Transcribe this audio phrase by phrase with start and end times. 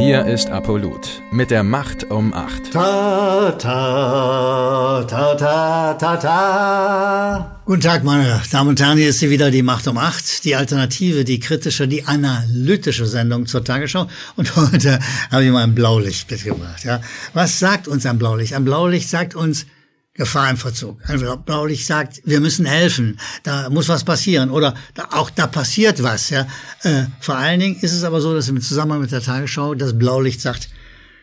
[0.00, 2.72] Hier ist Apollut mit der Macht um 8.
[2.72, 7.60] Ta, ta, ta, ta, ta, ta.
[7.66, 10.56] Guten Tag, meine Damen und Herren, hier ist sie wieder, die Macht um 8, die
[10.56, 14.06] Alternative, die kritische, die analytische Sendung zur Tagesschau.
[14.36, 15.00] Und heute
[15.30, 16.82] habe ich mal ein Blaulicht mitgebracht.
[16.82, 17.02] Ja.
[17.34, 18.54] Was sagt uns ein Blaulicht?
[18.54, 19.66] Ein Blaulicht sagt uns,
[20.14, 20.58] Gefahr im.
[21.06, 26.02] Ein Blaulicht sagt, wir müssen helfen, da muss was passieren oder da, auch da passiert
[26.02, 26.30] was.
[26.30, 26.46] Ja.
[26.82, 29.96] Äh, vor allen Dingen ist es aber so, dass im Zusammenhang mit der Tagesschau das
[29.96, 30.68] Blaulicht sagt,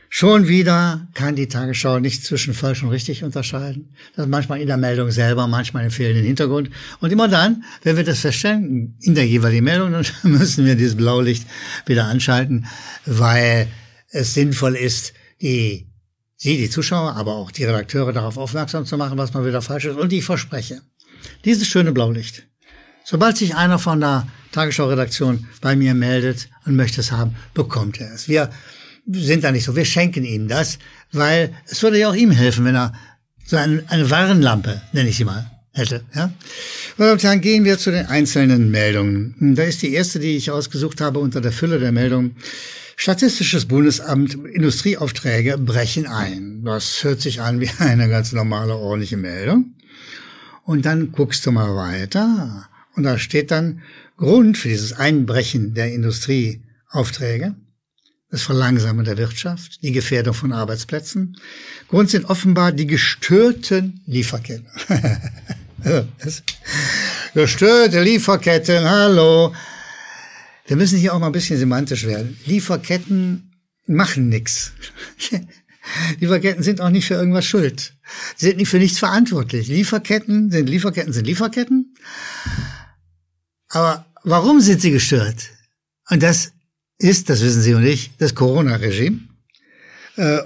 [0.10, 3.94] schon wieder kann die Tagesschau nicht zwischen falsch und richtig unterscheiden.
[4.16, 6.70] Das ist manchmal in der Meldung selber, manchmal im fehlenden Hintergrund.
[7.02, 10.96] Und immer dann, wenn wir das feststellen, in der jeweiligen Meldung, dann müssen wir dieses
[10.96, 11.46] Blaulicht
[11.86, 12.68] wieder anschalten,
[13.06, 13.68] weil
[14.12, 15.87] es sinnvoll ist, die
[16.38, 19.86] Sie, die Zuschauer, aber auch die Redakteure darauf aufmerksam zu machen, was mal wieder falsch
[19.86, 19.98] ist.
[19.98, 20.82] Und ich verspreche,
[21.46, 22.44] dieses schöne Blaulicht,
[23.04, 28.14] sobald sich einer von der Tagesschau-Redaktion bei mir meldet und möchte es haben, bekommt er
[28.14, 28.28] es.
[28.28, 28.52] Wir
[29.12, 30.78] sind da nicht so, wir schenken ihm das,
[31.12, 32.94] weil es würde ja auch ihm helfen, wenn er
[33.44, 36.04] so eine, eine Warnlampe, nenne ich sie mal, hätte.
[36.14, 36.32] Ja?
[36.98, 39.56] Und dann gehen wir zu den einzelnen Meldungen.
[39.56, 42.36] Da ist die erste, die ich ausgesucht habe unter der Fülle der Meldungen.
[43.00, 46.64] Statistisches Bundesamt Industrieaufträge brechen ein.
[46.66, 49.76] Das hört sich an wie eine ganz normale, ordentliche Meldung.
[50.64, 52.68] Und dann guckst du mal weiter.
[52.96, 53.84] Und da steht dann
[54.18, 57.56] Grund für dieses Einbrechen der Industrieaufträge.
[58.32, 61.38] Das Verlangsamen der Wirtschaft, die Gefährdung von Arbeitsplätzen.
[61.90, 64.66] Grund sind offenbar die gestörten Lieferketten.
[67.36, 69.54] gestörte Lieferketten, hallo.
[70.68, 72.38] Wir müssen hier auch mal ein bisschen semantisch werden.
[72.46, 73.52] Lieferketten
[73.88, 74.74] machen nichts.
[76.20, 77.94] Lieferketten sind auch nicht für irgendwas schuld.
[78.36, 79.70] Sie sind nicht für nichts verantwortlich.
[79.70, 81.96] Lieferketten sind Lieferketten sind Lieferketten.
[83.70, 85.50] Aber warum sind sie gestört?
[86.10, 86.52] Und das
[86.98, 89.20] ist, das wissen Sie und ich, das Corona-Regime.
[90.18, 90.40] Äh,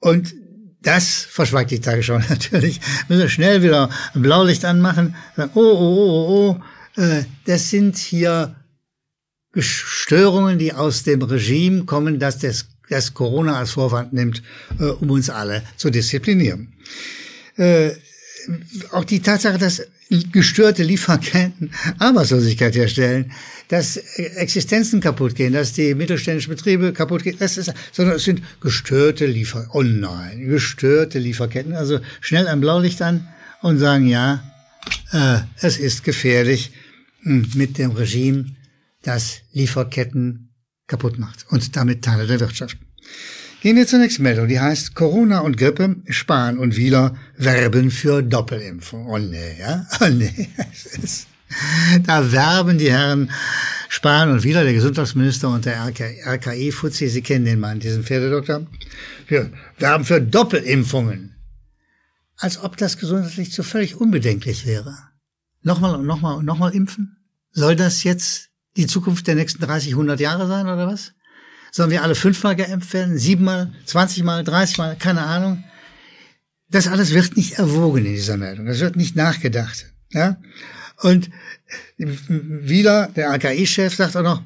[0.00, 0.34] und
[0.80, 2.80] das verschweigt die Tagesschau natürlich.
[3.08, 5.14] Müssen wir schnell wieder ein Blaulicht anmachen.
[5.36, 6.60] Oh, oh, oh, oh,
[6.96, 7.00] oh.
[7.00, 8.56] Äh, das sind hier
[9.56, 14.42] Störungen, die aus dem Regime kommen, dass das, das Corona als Vorwand nimmt,
[14.78, 16.72] äh, um uns alle zu disziplinieren.
[17.56, 17.90] Äh,
[18.90, 19.82] auch die Tatsache, dass
[20.32, 23.32] gestörte Lieferketten Arbeitslosigkeit herstellen,
[23.68, 28.42] dass Existenzen kaputt gehen, dass die mittelständischen Betriebe kaputt gehen, das ist, sondern es sind
[28.60, 31.72] gestörte Liefer, oh nein, gestörte Lieferketten.
[31.72, 33.28] Also schnell ein Blaulicht an
[33.62, 34.42] und sagen, ja,
[35.12, 36.72] äh, es ist gefährlich
[37.22, 38.46] hm, mit dem Regime
[39.02, 40.54] das Lieferketten
[40.86, 42.76] kaputt macht und damit Teile der Wirtschaft.
[43.62, 44.48] Gehen wir zur nächsten Meldung.
[44.48, 49.06] Die heißt Corona und Grippe, Spahn und Wieler werben für Doppelimpfung.
[49.06, 49.86] Oh nee, ja?
[50.00, 50.48] Oh nee.
[52.04, 53.30] Da werben die Herren
[53.90, 58.66] Spahn und Wieler, der Gesundheitsminister und der RKI-Fuzzi, Sie kennen den Mann, diesen Pferdedoktor,
[59.26, 61.36] wir werben für Doppelimpfungen.
[62.38, 64.96] Als ob das gesundheitlich so völlig unbedenklich wäre.
[65.60, 67.18] Nochmal und nochmal und nochmal impfen?
[67.50, 71.12] Soll das jetzt die Zukunft der nächsten 30, 100 Jahre sein oder was?
[71.70, 75.64] Sollen wir alle fünfmal geimpft werden, siebenmal, zwanzigmal, dreißigmal, keine Ahnung?
[76.68, 78.66] Das alles wird nicht erwogen in dieser Meldung.
[78.66, 79.86] Das wird nicht nachgedacht.
[80.10, 80.36] Ja?
[80.98, 81.30] Und
[81.98, 84.42] wieder der AKI-Chef sagt auch noch,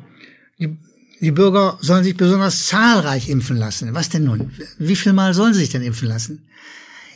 [0.58, 0.76] die,
[1.20, 3.94] die Bürger sollen sich besonders zahlreich impfen lassen.
[3.94, 4.52] Was denn nun?
[4.78, 6.48] Wie viel Mal sollen sie sich denn impfen lassen?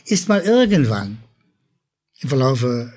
[0.05, 1.17] Ist mal irgendwann
[2.19, 2.93] im Verlaufe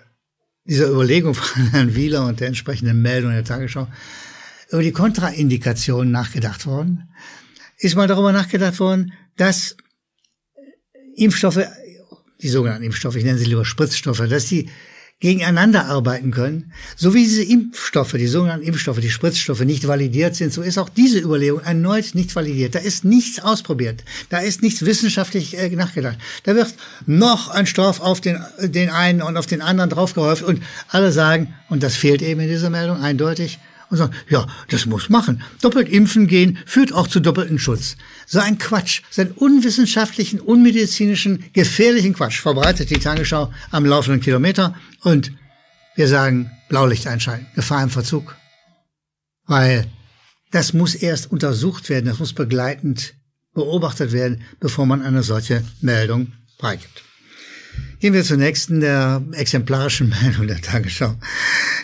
[0.64, 3.88] dieser Überlegung von Herrn Wieler und der entsprechenden Meldung in der Tagesschau
[4.70, 7.08] über die Kontraindikationen nachgedacht worden.
[7.78, 9.76] Ist mal darüber nachgedacht worden, dass
[11.16, 11.60] Impfstoffe,
[12.40, 14.70] die sogenannten Impfstoffe, ich nenne sie lieber Spritzstoffe, dass die
[15.20, 20.52] gegeneinander arbeiten können, so wie diese Impfstoffe, die sogenannten Impfstoffe, die Spritzstoffe nicht validiert sind,
[20.52, 22.74] so ist auch diese Überlegung erneut nicht validiert.
[22.74, 24.04] Da ist nichts ausprobiert.
[24.28, 26.18] Da ist nichts wissenschaftlich äh, nachgedacht.
[26.42, 26.74] Da wird
[27.06, 31.54] noch ein Stoff auf den, den einen und auf den anderen draufgehäuft und alle sagen,
[31.70, 33.58] und das fehlt eben in dieser Meldung eindeutig,
[33.94, 35.42] und sagen, ja, das muss machen.
[35.62, 37.96] Doppelt impfen gehen führt auch zu doppelten Schutz.
[38.26, 44.74] So ein Quatsch, so einen unwissenschaftlichen, unmedizinischen, gefährlichen Quatsch verbreitet die Tagesschau am laufenden Kilometer
[45.02, 45.32] und
[45.96, 48.36] wir sagen, Blaulicht einschalten, Gefahr im Verzug.
[49.46, 49.86] Weil
[50.50, 53.14] das muss erst untersucht werden, das muss begleitend
[53.54, 57.02] beobachtet werden, bevor man eine solche Meldung freigibt.
[58.04, 61.16] Gehen wir zur nächsten der exemplarischen Meldung der Tagesschau.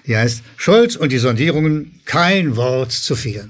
[0.07, 3.49] Die heißt Scholz und die Sondierungen, kein Wort zu viel.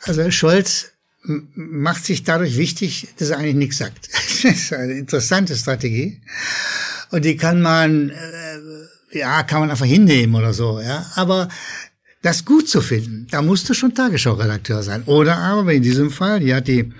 [0.00, 0.92] Also Scholz
[1.22, 4.08] macht sich dadurch wichtig, dass er eigentlich nichts sagt.
[4.42, 6.22] Das ist eine interessante Strategie.
[7.10, 11.04] Und die kann man, äh, ja, kann man einfach hinnehmen oder so, ja.
[11.14, 11.50] Aber
[12.22, 15.02] das gut zu finden, da musst du schon Tagesschau-Redakteur sein.
[15.04, 16.90] Oder aber, in diesem Fall, hier hat die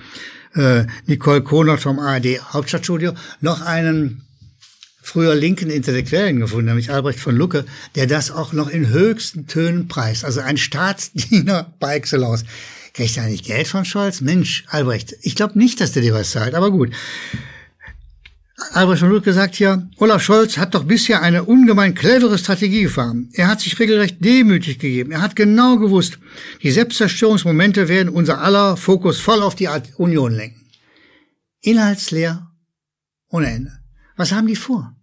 [0.56, 4.23] äh, Nicole Konert vom ARD Hauptstadtstudio noch einen
[5.03, 7.64] früher linken Intellektuellen gefunden, nämlich Albrecht von Lucke,
[7.94, 10.25] der das auch noch in höchsten Tönen preist.
[10.25, 12.44] Also ein Staatsdiener par excellence.
[12.93, 14.20] Kriegt er eigentlich Geld von Scholz?
[14.20, 16.91] Mensch, Albrecht, ich glaube nicht, dass der dir was zahlt, aber gut.
[18.73, 23.29] Albrecht von Lucke sagt hier, Olaf Scholz hat doch bisher eine ungemein clevere Strategie gefahren.
[23.35, 25.12] Er hat sich regelrecht demütig gegeben.
[25.12, 26.19] Er hat genau gewusst,
[26.62, 29.69] die Selbstzerstörungsmomente werden unser aller Fokus voll auf die
[29.99, 30.64] Union lenken.
[31.61, 32.50] Inhaltsleer
[33.29, 33.73] ohne Ende.
[34.17, 34.97] Was haben die vor?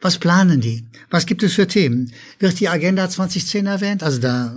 [0.00, 0.86] Was planen die?
[1.10, 2.12] Was gibt es für Themen?
[2.38, 4.02] Wird die Agenda 2010 erwähnt?
[4.04, 4.54] Also da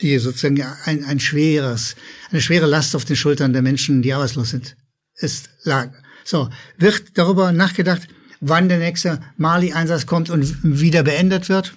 [0.00, 1.94] die sozusagen ein, ein schweres,
[2.30, 4.76] eine schwere Last auf den Schultern der Menschen, die arbeitslos sind,
[5.14, 5.92] ist lag.
[6.24, 8.08] So, wird darüber nachgedacht,
[8.40, 11.74] wann der nächste Mali-Einsatz kommt und wieder beendet wird?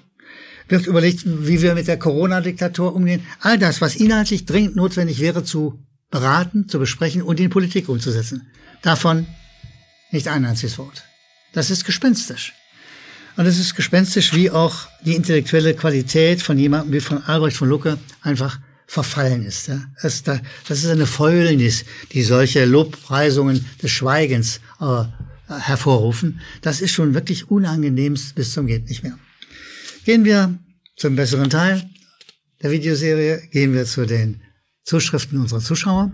[0.69, 3.25] Wird überlegt, wie wir mit der Corona-Diktatur umgehen?
[3.41, 5.79] All das, was inhaltlich dringend notwendig wäre zu
[6.09, 8.47] beraten, zu besprechen und in Politik umzusetzen.
[8.81, 9.25] Davon
[10.11, 11.03] nicht ein einziges Wort.
[11.53, 12.53] Das ist gespenstisch.
[13.35, 17.67] Und es ist gespenstisch, wie auch die intellektuelle Qualität von jemandem wie von Albrecht von
[17.67, 19.67] Lucke einfach verfallen ist.
[19.67, 19.81] Ja.
[20.01, 20.23] Das,
[20.69, 25.03] ist eine Fäulnis, die solche Lobpreisungen des Schweigens äh,
[25.47, 26.41] hervorrufen.
[26.61, 29.17] Das ist schon wirklich unangenehmst bis zum geht nicht mehr.
[30.05, 30.57] Gehen wir
[30.97, 31.89] zum besseren Teil
[32.61, 34.41] der Videoserie, gehen wir zu den
[34.83, 36.11] Zuschriften unserer Zuschauer.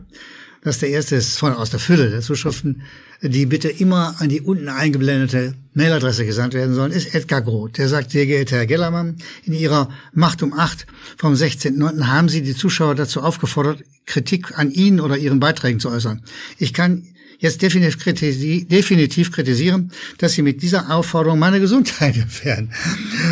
[0.61, 2.83] Das der erste ist von aus der Fülle der Zuschriften
[3.21, 7.77] die bitte immer an die unten eingeblendete Mailadresse gesandt werden sollen, ist Edgar Groth.
[7.77, 10.85] Der sagt, sehr geehrter Herr Gellermann, in Ihrer Macht um acht
[11.17, 12.07] vom 16.09.
[12.07, 16.21] haben Sie die Zuschauer dazu aufgefordert, Kritik an Ihnen oder Ihren Beiträgen zu äußern.
[16.57, 17.03] Ich kann
[17.39, 22.71] jetzt definitiv, kritisi definitiv kritisieren, dass Sie mit dieser Aufforderung meine Gesundheit gefährden.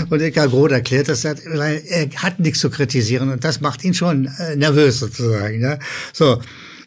[0.10, 3.94] Und Edgar Groth erklärt das, weil er hat nichts zu kritisieren und das macht ihn
[3.94, 5.62] schon äh, nervös sozusagen.
[5.62, 5.80] Ja?
[6.14, 6.42] So,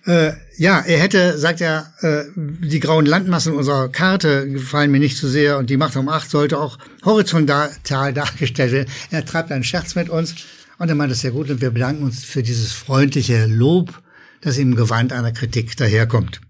[0.06, 5.17] äh, ja, er hätte, sagt er, äh, die grauen Landmassen unserer Karte gefallen mir nicht
[5.17, 8.91] zu so sehr und die Macht um acht sollte auch horizontal dargestellt werden.
[9.11, 10.35] Er treibt einen Scherz mit uns
[10.79, 14.02] und er meint es sehr gut und wir bedanken uns für dieses freundliche Lob,
[14.41, 16.41] das im Gewand einer Kritik daherkommt.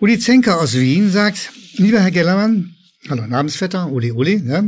[0.00, 2.74] Uli Zenker aus Wien sagt, lieber Herr Gellermann,
[3.08, 4.62] Hallo, Namensvetter, Uli Uli, ja.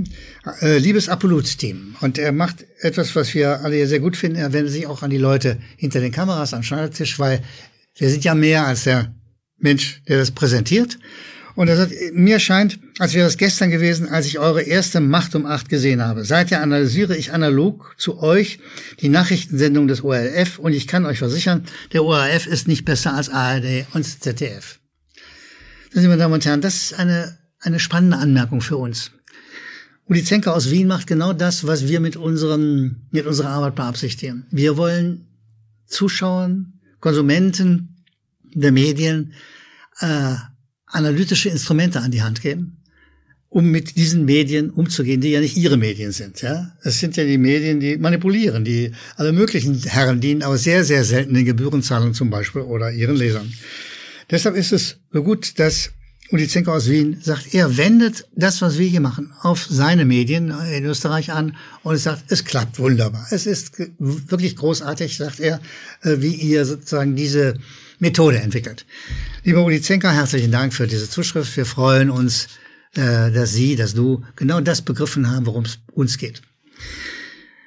[0.60, 1.94] Äh, liebes Apollut-Team.
[2.00, 4.38] Und er macht etwas, was wir alle sehr gut finden.
[4.38, 7.44] Er wendet sich auch an die Leute hinter den Kameras am Schneidertisch, weil
[7.96, 9.14] wir sind ja mehr als der
[9.58, 10.98] Mensch, der das präsentiert.
[11.54, 15.36] Und er sagt, mir scheint, als wäre es gestern gewesen, als ich eure erste Macht
[15.36, 16.25] um acht gesehen habe.
[16.25, 18.58] Seither analysiere ich analog zu euch
[18.98, 23.28] die Nachrichtensendung des ORF und ich kann euch versichern, der ORF ist nicht besser als
[23.28, 24.81] ARD und ZDF.
[25.94, 29.11] Meine Damen und Herren, das ist eine eine spannende Anmerkung für uns.
[30.06, 34.46] Uli Zenker aus Wien macht genau das, was wir mit unserem, mit unserer Arbeit beabsichtigen.
[34.50, 35.26] Wir wollen
[35.87, 37.96] Zuschauern, Konsumenten
[38.55, 39.32] der Medien
[40.00, 40.34] äh,
[40.87, 42.82] analytische Instrumente an die Hand geben,
[43.49, 46.43] um mit diesen Medien umzugehen, die ja nicht ihre Medien sind.
[46.43, 50.84] Ja, es sind ja die Medien, die manipulieren, die alle möglichen Herren dienen, aber sehr,
[50.84, 53.52] sehr selten den Gebührenzahlungen zum Beispiel oder ihren Lesern.
[54.31, 55.93] Deshalb ist es so gut, dass
[56.30, 60.50] Uli Zenker aus Wien sagt, er wendet das, was wir hier machen, auf seine Medien
[60.72, 63.26] in Österreich an und sagt, es klappt wunderbar.
[63.30, 65.60] Es ist wirklich großartig, sagt er,
[66.02, 67.54] äh, wie ihr sozusagen diese
[67.98, 68.86] Methode entwickelt.
[69.44, 71.54] Lieber Uli Zenker, herzlichen Dank für diese Zuschrift.
[71.56, 72.48] Wir freuen uns,
[72.94, 76.40] äh, dass Sie, dass du genau das begriffen haben, worum es uns geht.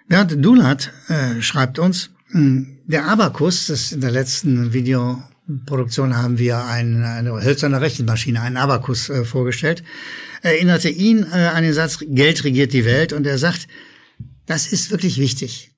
[0.07, 5.21] Bernd Dulat äh, schreibt uns, hm, der Abakus, das in der letzten Video
[5.65, 9.83] Produktion haben wir ein, eine hölzerne Rechenmaschine, einen Abakus äh, vorgestellt,
[10.41, 13.67] erinnerte ihn äh, an den Satz, Geld regiert die Welt und er sagt,
[14.45, 15.71] das ist wirklich wichtig.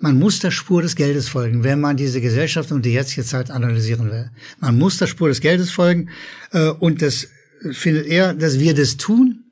[0.00, 3.50] Man muss der Spur des Geldes folgen, wenn man diese Gesellschaft und die jetzige Zeit
[3.50, 4.30] analysieren will.
[4.58, 6.10] Man muss der Spur des Geldes folgen
[6.52, 7.28] äh, und das
[7.72, 9.44] findet er, dass wir das tun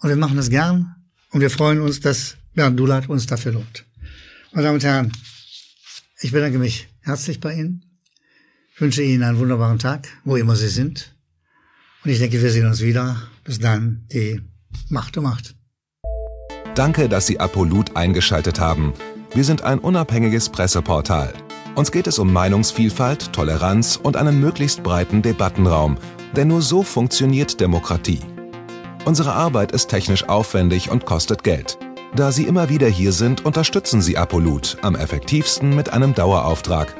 [0.00, 0.94] und wir machen das gern
[1.30, 3.84] und wir freuen uns, dass Bernd Dulat uns dafür lobt.
[4.52, 5.12] Meine Damen und Herren,
[6.20, 7.89] ich bedanke mich herzlich bei Ihnen
[8.80, 11.14] wünsche Ihnen einen wunderbaren Tag, wo immer Sie sind.
[12.04, 13.16] Und ich denke, wir sehen uns wieder.
[13.44, 14.40] Bis dann, die
[14.88, 15.54] Macht um Macht.
[16.74, 18.94] Danke, dass Sie Apolut eingeschaltet haben.
[19.34, 21.32] Wir sind ein unabhängiges Presseportal.
[21.74, 25.98] Uns geht es um Meinungsvielfalt, Toleranz und einen möglichst breiten Debattenraum,
[26.34, 28.20] denn nur so funktioniert Demokratie.
[29.04, 31.78] Unsere Arbeit ist technisch aufwendig und kostet Geld.
[32.14, 36.99] Da Sie immer wieder hier sind, unterstützen Sie Apolut am effektivsten mit einem Dauerauftrag